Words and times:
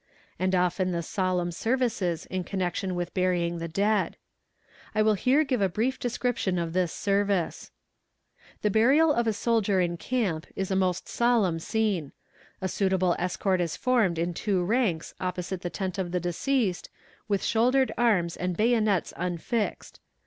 And 0.39 0.55
often 0.55 0.89
the 0.93 1.03
solemn 1.03 1.51
services 1.51 2.25
in 2.25 2.43
connection 2.43 2.95
with 2.95 3.13
burying 3.13 3.59
the 3.59 3.67
dead. 3.67 4.17
I 4.95 5.03
will 5.03 5.13
here 5.13 5.43
give 5.43 5.61
a 5.61 5.69
brief 5.69 5.99
description 5.99 6.57
of 6.57 6.73
this 6.73 6.91
service: 6.91 7.69
The 8.63 8.71
burial 8.71 9.13
of 9.13 9.27
a 9.27 9.31
soldier 9.31 9.79
in 9.79 9.97
camp 9.97 10.47
is 10.55 10.71
a 10.71 10.75
most 10.75 11.07
solemn 11.07 11.59
scene. 11.59 12.13
A 12.61 12.67
suitable 12.67 13.15
escort 13.19 13.61
is 13.61 13.77
formed 13.77 14.17
in 14.17 14.33
two 14.33 14.63
ranks 14.63 15.13
opposite 15.21 15.61
the 15.61 15.69
tent 15.69 15.99
of 15.99 16.11
the 16.11 16.19
deceased, 16.19 16.89
with 17.27 17.43
shouldered 17.43 17.91
arms 17.95 18.35
and 18.35 18.57
bayonets 18.57 19.13
unfixed. 19.15 19.99